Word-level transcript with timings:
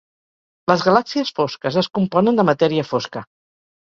Les 0.71 0.85
galàxies 0.87 1.33
fosques 1.41 1.79
es 1.83 1.91
componen 1.99 2.41
de 2.41 2.47
matèria 2.51 2.87
fosca. 2.95 3.25